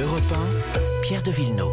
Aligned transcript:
Europe 0.00 0.20
1, 0.32 1.02
Pierre 1.02 1.22
de 1.22 1.30
Villeneuve. 1.30 1.72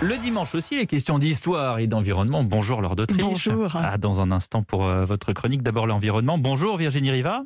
Le 0.00 0.16
dimanche 0.16 0.54
aussi, 0.54 0.76
les 0.76 0.86
questions 0.86 1.18
d'histoire 1.18 1.78
et 1.78 1.86
d'environnement. 1.86 2.42
Bonjour 2.42 2.80
Laure 2.80 2.96
d'Autriche. 2.96 3.20
Bonjour. 3.20 3.76
Ah, 3.76 3.98
dans 3.98 4.22
un 4.22 4.30
instant 4.30 4.62
pour 4.62 4.86
euh, 4.86 5.04
votre 5.04 5.34
chronique, 5.34 5.62
d'abord 5.62 5.86
l'environnement. 5.86 6.38
Bonjour 6.38 6.78
Virginie 6.78 7.10
Riva. 7.10 7.42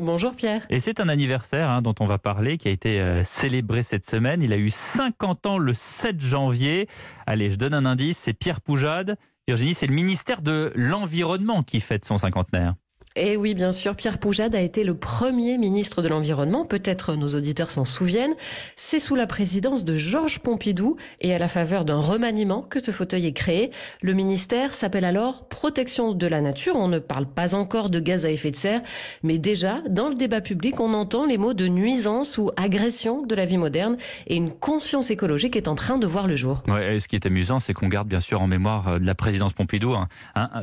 Bonjour 0.00 0.36
Pierre. 0.36 0.64
Et 0.70 0.78
c'est 0.78 1.00
un 1.00 1.08
anniversaire 1.08 1.68
hein, 1.68 1.82
dont 1.82 1.94
on 1.98 2.06
va 2.06 2.18
parler 2.18 2.56
qui 2.56 2.68
a 2.68 2.70
été 2.70 3.00
euh, 3.00 3.24
célébré 3.24 3.82
cette 3.82 4.06
semaine. 4.06 4.42
Il 4.42 4.52
a 4.52 4.58
eu 4.58 4.70
50 4.70 5.46
ans 5.46 5.58
le 5.58 5.74
7 5.74 6.20
janvier. 6.20 6.86
Allez, 7.26 7.50
je 7.50 7.56
donne 7.56 7.74
un 7.74 7.84
indice, 7.84 8.18
c'est 8.18 8.34
Pierre 8.34 8.60
Poujade. 8.60 9.16
Virginie, 9.48 9.74
c'est 9.74 9.86
le 9.86 9.94
ministère 9.94 10.42
de 10.42 10.72
l'Environnement 10.74 11.62
qui 11.62 11.80
fête 11.80 12.04
son 12.04 12.18
cinquantenaire. 12.18 12.74
Et 13.18 13.32
eh 13.32 13.36
oui, 13.38 13.54
bien 13.54 13.72
sûr, 13.72 13.96
Pierre 13.96 14.18
Poujade 14.18 14.54
a 14.54 14.60
été 14.60 14.84
le 14.84 14.94
premier 14.94 15.56
ministre 15.56 16.02
de 16.02 16.08
l'Environnement. 16.08 16.66
Peut-être 16.66 17.14
nos 17.14 17.34
auditeurs 17.34 17.70
s'en 17.70 17.86
souviennent. 17.86 18.34
C'est 18.76 18.98
sous 18.98 19.14
la 19.14 19.26
présidence 19.26 19.86
de 19.86 19.94
Georges 19.94 20.38
Pompidou 20.38 20.98
et 21.22 21.34
à 21.34 21.38
la 21.38 21.48
faveur 21.48 21.86
d'un 21.86 21.98
remaniement 21.98 22.60
que 22.60 22.78
ce 22.78 22.90
fauteuil 22.90 23.24
est 23.24 23.32
créé. 23.32 23.70
Le 24.02 24.12
ministère 24.12 24.74
s'appelle 24.74 25.06
alors 25.06 25.48
Protection 25.48 26.12
de 26.12 26.26
la 26.26 26.42
nature. 26.42 26.76
On 26.76 26.88
ne 26.88 26.98
parle 26.98 27.24
pas 27.24 27.54
encore 27.54 27.88
de 27.88 28.00
gaz 28.00 28.26
à 28.26 28.30
effet 28.30 28.50
de 28.50 28.56
serre, 28.56 28.82
mais 29.22 29.38
déjà, 29.38 29.80
dans 29.88 30.10
le 30.10 30.14
débat 30.14 30.42
public, 30.42 30.78
on 30.78 30.92
entend 30.92 31.24
les 31.24 31.38
mots 31.38 31.54
de 31.54 31.68
nuisance 31.68 32.36
ou 32.36 32.50
agression 32.58 33.22
de 33.22 33.34
la 33.34 33.46
vie 33.46 33.56
moderne 33.56 33.96
et 34.26 34.36
une 34.36 34.52
conscience 34.52 35.10
écologique 35.10 35.56
est 35.56 35.68
en 35.68 35.74
train 35.74 35.96
de 35.96 36.06
voir 36.06 36.26
le 36.26 36.36
jour. 36.36 36.62
Ouais, 36.68 37.00
ce 37.00 37.08
qui 37.08 37.16
est 37.16 37.24
amusant, 37.24 37.60
c'est 37.60 37.72
qu'on 37.72 37.88
garde 37.88 38.08
bien 38.08 38.20
sûr 38.20 38.42
en 38.42 38.46
mémoire 38.46 38.88
euh, 38.88 38.98
de 38.98 39.06
la 39.06 39.14
présidence 39.14 39.54
Pompidou, 39.54 39.94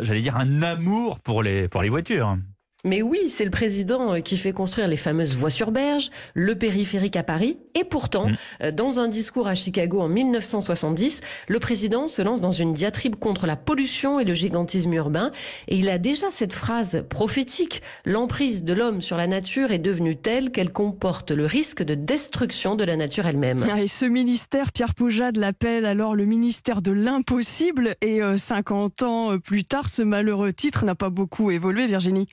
j'allais 0.01 0.21
dire 0.21 0.37
un 0.37 0.61
amour 0.61 1.17
pour 1.17 1.41
les, 1.41 1.67
pour 1.67 1.81
les 1.81 1.89
voitures. 1.89 2.37
Mais 2.85 3.01
oui, 3.01 3.29
c'est 3.29 3.45
le 3.45 3.51
président 3.51 4.15
euh, 4.15 4.19
qui 4.19 4.35
fait 4.35 4.51
construire 4.51 4.89
les 4.89 4.97
fameuses 4.97 5.35
voies 5.35 5.49
sur 5.49 5.71
berge, 5.71 6.09
le 6.33 6.55
périphérique 6.55 7.15
à 7.15 7.23
Paris. 7.23 7.57
Et 7.75 7.85
pourtant, 7.85 8.27
mm. 8.27 8.35
euh, 8.63 8.71
dans 8.71 8.99
un 8.99 9.07
discours 9.07 9.47
à 9.47 9.55
Chicago 9.55 10.01
en 10.01 10.09
1970, 10.09 11.21
le 11.47 11.59
président 11.59 12.09
se 12.09 12.21
lance 12.21 12.41
dans 12.41 12.51
une 12.51 12.73
diatribe 12.73 13.15
contre 13.15 13.47
la 13.47 13.55
pollution 13.55 14.19
et 14.19 14.25
le 14.25 14.33
gigantisme 14.33 14.91
urbain. 14.91 15.31
Et 15.69 15.77
il 15.77 15.87
a 15.87 15.97
déjà 15.97 16.29
cette 16.29 16.51
phrase 16.51 17.05
prophétique. 17.07 17.81
L'emprise 18.05 18.65
de 18.65 18.73
l'homme 18.73 18.99
sur 18.99 19.15
la 19.15 19.27
nature 19.27 19.71
est 19.71 19.79
devenue 19.79 20.17
telle 20.17 20.51
qu'elle 20.51 20.73
comporte 20.73 21.31
le 21.31 21.45
risque 21.45 21.83
de 21.83 21.95
destruction 21.95 22.75
de 22.75 22.83
la 22.83 22.97
nature 22.97 23.25
elle-même. 23.27 23.65
Ah, 23.71 23.81
et 23.81 23.87
ce 23.87 24.03
ministère, 24.03 24.73
Pierre 24.73 24.93
Poujade 24.93 25.37
l'appelle 25.37 25.85
alors 25.85 26.15
le 26.15 26.25
ministère 26.25 26.81
de 26.81 26.91
l'impossible. 26.91 27.95
Et 28.01 28.19
50 28.35 29.01
euh, 29.01 29.05
ans 29.05 29.39
plus 29.39 29.63
tard, 29.63 29.87
ce 29.87 30.01
malheureux 30.01 30.51
titre 30.51 30.83
n'a 30.83 30.95
pas 30.95 31.09
beaucoup 31.09 31.49
évolué, 31.49 31.87
Virginie. 31.87 32.27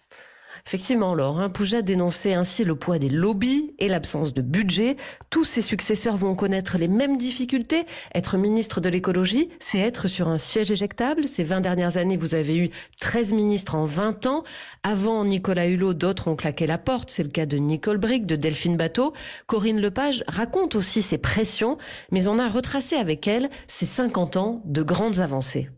Effectivement, 0.67 1.15
Laure, 1.15 1.41
hein, 1.41 1.49
Poujade 1.49 1.85
dénonçait 1.85 2.35
ainsi 2.35 2.65
le 2.65 2.75
poids 2.75 2.99
des 2.99 3.09
lobbies 3.09 3.75
et 3.79 3.89
l'absence 3.89 4.35
de 4.35 4.43
budget. 4.43 4.97
Tous 5.31 5.45
ses 5.45 5.63
successeurs 5.63 6.17
vont 6.17 6.35
connaître 6.35 6.79
les 6.79 6.89
mêmes 6.89 7.17
difficultés. 7.17 7.87
Être 8.15 8.37
ministre 8.37 8.81
de 8.81 8.89
l'écologie, 8.89 9.51
c'est 9.59 9.79
être 9.79 10.09
sur 10.09 10.29
un 10.29 10.39
siège 10.39 10.71
éjectable. 10.71 11.27
Ces 11.27 11.45
20 11.45 11.61
dernières 11.61 11.97
années, 11.97 12.17
vous 12.17 12.35
avez 12.35 12.57
eu 12.57 12.71
13 13.01 13.33
ministres 13.33 13.75
en 13.75 13.85
20 13.85 14.27
ans. 14.27 14.45
Avant 14.83 15.25
Nicolas 15.25 15.67
Hulot, 15.67 15.95
d'autres 15.95 16.29
ont 16.29 16.37
claqué 16.37 16.67
la 16.67 16.79
porte. 16.79 17.11
C'est 17.11 17.23
le 17.23 17.31
cas 17.31 17.47
de 17.47 17.57
Nicole 17.57 17.99
Brick, 17.99 18.27
de 18.27 18.37
Delphine 18.37 18.77
Bateau. 18.77 19.13
Corinne 19.47 19.81
Lepage 19.81 20.25
raconte 20.29 20.75
aussi 20.75 21.03
ses 21.03 21.19
pressions, 21.19 21.79
mais 22.11 22.29
on 22.29 22.39
a 22.39 22.49
retracé 22.49 22.97
avec 22.97 23.27
elle 23.27 23.51
ses 23.69 23.87
50 23.87 24.37
ans 24.37 24.63
de 24.65 24.83
grandes 24.83 25.21
avancées 25.21 25.71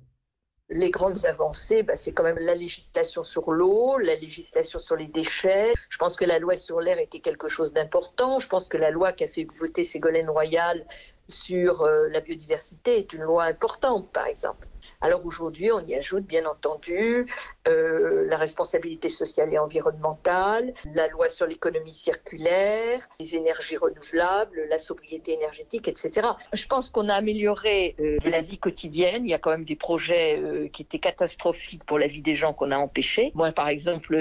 les 0.72 0.90
grandes 0.90 1.24
avancées, 1.26 1.82
bah, 1.82 1.96
c'est 1.96 2.12
quand 2.12 2.22
même 2.22 2.38
la 2.38 2.54
législation 2.54 3.24
sur 3.24 3.52
l'eau, 3.52 3.98
la 3.98 4.16
législation 4.16 4.78
sur 4.78 4.96
les 4.96 5.06
déchets. 5.06 5.72
Je 5.90 5.98
pense 5.98 6.16
que 6.16 6.24
la 6.24 6.38
loi 6.38 6.56
sur 6.56 6.80
l'air 6.80 6.98
était 6.98 7.20
quelque 7.20 7.48
chose 7.48 7.72
d'important. 7.72 8.40
Je 8.40 8.48
pense 8.48 8.68
que 8.68 8.78
la 8.78 8.90
loi 8.90 9.12
qu'a 9.12 9.28
fait 9.28 9.46
voter 9.58 9.84
Ségolène 9.84 10.30
Royal 10.30 10.84
sur 11.32 11.82
euh, 11.82 12.08
la 12.10 12.20
biodiversité 12.20 12.98
est 12.98 13.12
une 13.12 13.22
loi 13.22 13.44
importante, 13.44 14.10
par 14.12 14.26
exemple. 14.26 14.68
Alors 15.00 15.24
aujourd'hui, 15.24 15.70
on 15.72 15.80
y 15.80 15.94
ajoute 15.94 16.24
bien 16.24 16.44
entendu 16.44 17.26
euh, 17.68 18.24
la 18.26 18.36
responsabilité 18.36 19.08
sociale 19.08 19.52
et 19.52 19.58
environnementale, 19.58 20.74
la 20.92 21.08
loi 21.08 21.28
sur 21.28 21.46
l'économie 21.46 21.94
circulaire, 21.94 23.06
les 23.18 23.34
énergies 23.36 23.76
renouvelables, 23.76 24.66
la 24.68 24.78
sobriété 24.78 25.32
énergétique, 25.32 25.88
etc. 25.88 26.28
Je 26.52 26.66
pense 26.66 26.90
qu'on 26.90 27.08
a 27.08 27.14
amélioré 27.14 27.96
euh, 28.00 28.18
la 28.24 28.40
vie 28.40 28.58
quotidienne. 28.58 29.24
Il 29.24 29.30
y 29.30 29.34
a 29.34 29.38
quand 29.38 29.50
même 29.50 29.64
des 29.64 29.76
projets 29.76 30.68
qui 30.72 30.82
étaient 30.82 30.98
catastrophiques 30.98 31.84
pour 31.84 31.98
la 31.98 32.06
vie 32.06 32.22
des 32.22 32.34
gens 32.34 32.52
qu'on 32.52 32.70
a 32.70 32.78
empêchés. 32.78 33.32
Moi, 33.34 33.52
par 33.52 33.68
exemple, 33.68 34.16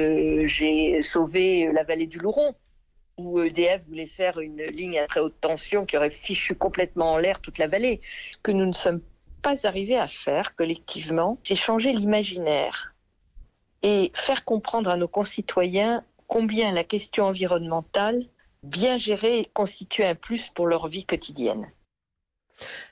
j'ai 0.46 1.02
sauvé 1.02 1.72
la 1.74 1.84
vallée 1.84 2.08
du 2.08 2.20
Louron 2.20 2.56
où 3.18 3.40
EDF 3.40 3.86
voulait 3.88 4.08
faire 4.08 4.40
une 4.40 4.64
ligne 4.64 5.00
à 5.00 5.08
très 5.08 5.20
haute 5.20 5.40
tension 5.40 5.86
qui 5.86 5.98
aurait 5.98 6.10
fichu 6.10 6.56
complètement 6.56 7.14
en 7.14 7.18
l'air 7.18 7.42
toute 7.42 7.58
la 7.58 7.68
vallée. 7.68 8.02
Que 8.44 8.52
nous 8.52 8.66
ne 8.66 8.74
sommes 8.74 9.02
pas 9.42 9.66
arrivé 9.66 9.98
à 9.98 10.08
faire 10.08 10.56
collectivement, 10.56 11.38
c'est 11.44 11.56
changer 11.56 11.94
l'imaginaire 11.94 12.94
et 13.84 14.12
faire 14.14 14.46
comprendre 14.46 14.90
à 14.90 14.98
nos 14.98 15.08
concitoyens 15.08 16.04
combien 16.28 16.72
la 16.72 16.84
question 16.84 17.26
environnementale, 17.26 18.26
bien 18.64 18.98
gérée, 18.98 19.50
constitue 19.54 20.04
un 20.04 20.16
plus 20.16 20.50
pour 20.50 20.68
leur 20.68 20.88
vie 20.88 21.06
quotidienne. 21.06 21.72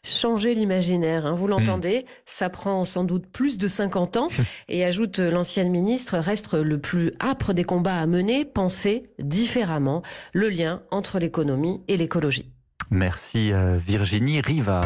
Changer 0.03 0.53
l'imaginaire, 0.53 1.25
hein, 1.25 1.34
vous 1.34 1.47
l'entendez, 1.47 2.00
hmm. 2.00 2.12
ça 2.25 2.50
prend 2.50 2.86
sans 2.86 3.03
doute 3.03 3.28
plus 3.28 3.58
de 3.58 3.68
50 3.68 4.18
ans 4.18 4.28
et 4.70 4.84
ajoute 4.84 5.20
l'ancienne 5.20 5.70
ministre, 5.70 6.18
reste 6.18 6.53
le 6.53 6.80
plus 6.80 7.14
âpre 7.22 7.53
des 7.53 7.64
combats 7.64 8.00
à 8.00 8.06
mener, 8.06 8.46
penser 8.46 9.03
différemment 9.19 10.02
le 10.34 10.50
lien 10.50 10.84
entre 10.92 11.19
l'économie 11.19 11.84
et 11.88 11.98
l'écologie. 11.98 12.52
Merci 12.92 13.53
euh, 13.53 13.78
Virginie 13.78 14.42
Riva. 14.42 14.81